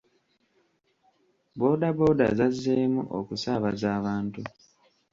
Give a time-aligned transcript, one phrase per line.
[1.59, 4.41] Booda booda zazzeemu okusaabaza abantu.